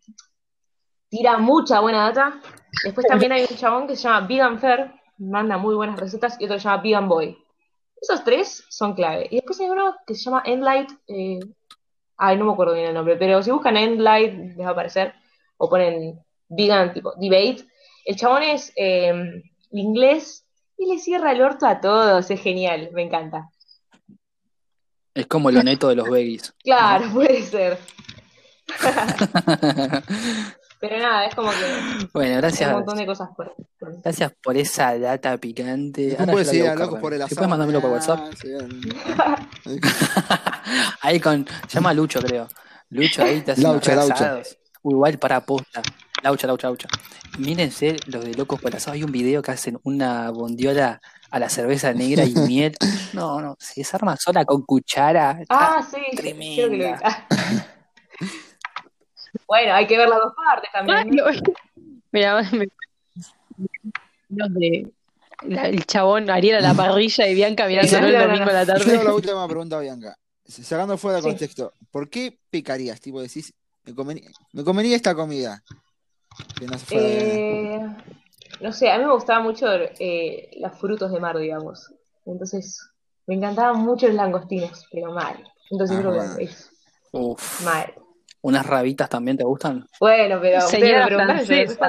[1.09, 2.39] tira mucha buena data.
[2.83, 6.45] Después también hay un chabón que se llama Vegan Fair, manda muy buenas recetas, y
[6.45, 7.37] otro que se llama Vegan Boy.
[8.01, 9.27] Esos tres son clave.
[9.31, 11.39] Y después hay uno que se llama Endlight, eh,
[12.17, 15.13] ay, no me acuerdo bien el nombre, pero si buscan Endlight les va a aparecer,
[15.57, 17.65] o ponen Vegan, tipo, Debate.
[18.05, 20.45] El chabón es eh, inglés
[20.77, 23.49] y le cierra el orto a todos, es genial, me encanta.
[25.13, 26.53] Es como lo neto de los veggies.
[26.63, 27.79] Claro, puede ser.
[30.79, 32.69] Pero nada, es como que Bueno, gracias.
[32.69, 36.15] un montón de cosas por, por- Gracias por esa data picante.
[36.19, 37.35] Ahora puedes ir a a locos por el asado.
[37.35, 38.19] puedes mandármelo por WhatsApp.
[38.23, 38.49] Ah, sí.
[41.01, 41.45] Ahí con.
[41.67, 42.47] Se llama Lucho, creo.
[42.89, 44.13] Lucho ahí te hace unos Laucha, Laucha.
[44.15, 44.57] reasados.
[44.83, 45.81] Uy, igual para posta.
[46.23, 46.87] Laucha, laucha, laucha.
[47.37, 48.93] Mírense los de Locos por el Asado.
[48.93, 52.75] Hay un video que hacen una bondiola a la cerveza negra y miel.
[53.13, 55.39] No, no, se desarma sola con cuchara.
[55.49, 56.67] Ah, sí, tremenda.
[56.67, 57.36] creo que lo vi.
[59.47, 61.07] Bueno, hay que ver las dos partes también.
[61.09, 61.23] ¿no?
[62.11, 62.67] Mira, me-
[64.29, 64.91] los de
[65.43, 68.53] la- el chabón Ariel a la parrilla y Bianca mirándolo el No, no, domingo a
[68.53, 69.03] la Yo tengo tarde.
[69.03, 70.15] la última pregunta, Bianca.
[70.45, 71.29] Sacando fuera de Sí.
[71.29, 73.01] contexto, ¿por qué picarías?
[73.01, 75.61] Tipo, decís, me comería, me comería esta comida.
[76.57, 77.87] Que no se Eh,
[78.61, 81.91] no sé, a mí me gustaban mucho eh, los frutos de mar, digamos.
[82.25, 82.79] Entonces,
[83.25, 85.35] me encantaban mucho los langostinos, pero mal.
[85.69, 86.37] Entonces Ah, creo bueno.
[86.37, 86.69] que es
[87.11, 87.61] Uf.
[87.63, 87.93] mal.
[88.47, 89.85] ¿Unas rabitas también te gustan?
[89.99, 91.05] Bueno, pero Señora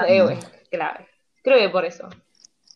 [0.09, 1.05] eh, bueno, claro.
[1.41, 2.09] Creo que por eso.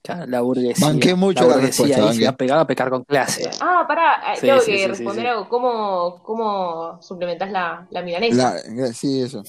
[0.05, 0.87] Claro, la burguesía.
[0.87, 3.51] Banqué mucho la burguesía respuesta, ha pegado a pecar con clase.
[3.61, 5.29] Ah, pará, eh, Sí, tengo sí, que sí, responder sí.
[5.29, 5.49] algo.
[5.49, 8.55] ¿Cómo, cómo suplementás la, la milanesa?
[8.69, 9.43] La- sí, eso.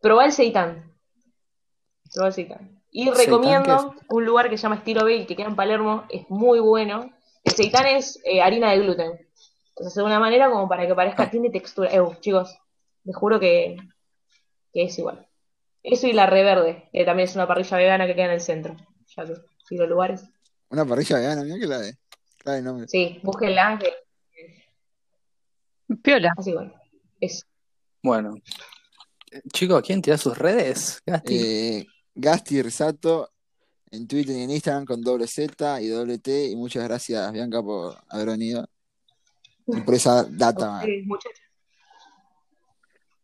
[0.00, 0.92] Probá el seitán.
[2.14, 2.80] Probá el seitán.
[2.90, 6.04] Y ¿Seitán qué recomiendo un lugar que se llama Estilo Bale, que queda en Palermo,
[6.08, 7.10] es muy bueno.
[7.44, 9.12] El seitán es eh, harina de gluten.
[9.76, 11.30] Entonces, de una manera como para que parezca, Ah.
[11.30, 11.90] tiene textura.
[11.92, 12.58] Eh, chicos,
[13.06, 13.76] les juro que,
[14.72, 15.26] que es igual.
[15.82, 18.76] Eso y la reverde, que también es una parrilla vegana que queda en el centro.
[19.16, 20.24] Ya que, si los lugares.
[20.68, 21.96] Una parrilla vegana, mira que la de.
[22.44, 22.88] La de nombre.
[22.88, 23.92] Sí, búsquenla, que
[26.02, 26.34] Piola.
[26.36, 26.74] así bueno.
[27.20, 27.46] Es
[28.02, 28.34] Bueno.
[29.52, 31.02] Chicos, ¿quién tira sus redes?
[31.06, 31.36] Gasti.
[31.36, 33.30] Eh, Gasti Risato
[33.90, 36.46] en Twitter y en Instagram con doble Z y doble T.
[36.46, 38.68] Y muchas gracias, Bianca, por haber venido.
[39.66, 40.80] Y por esa data, man.
[40.80, 41.45] ustedes, muchachos.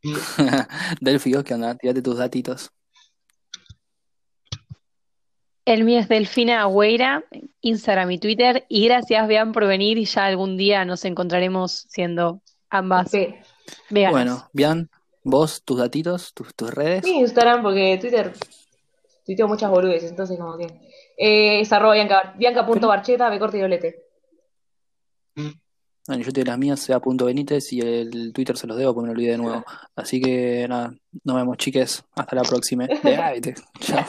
[1.01, 1.75] Delphi, ¿vos ¿qué onda?
[1.77, 2.71] Tírate tus datitos.
[5.65, 7.25] El mío es Delfina Agüera,
[7.61, 8.67] Instagram y Twitter.
[8.69, 9.97] Y gracias, Bian, por venir.
[9.97, 13.35] Y ya algún día nos encontraremos siendo ambas Sí.
[13.89, 14.13] veganas.
[14.13, 14.91] Bueno, Bian,
[15.23, 17.05] vos, tus datitos, tus, tus redes.
[17.05, 18.33] Mi Instagram, porque Twitter
[19.25, 20.67] tuiteo muchas boludeces, entonces como que
[21.17, 24.03] eh, es arroba bianca, bianca.barcheta, B corte y doble T.
[26.07, 29.03] Bueno, yo te las mías, sea punto Benítez y el Twitter se los debo porque
[29.09, 29.65] me lo olvidé de nuevo.
[29.95, 30.95] Así que nada,
[31.25, 32.05] nos vemos, chiques.
[32.17, 32.87] Hasta la próxima.
[33.03, 34.05] De- te- chao.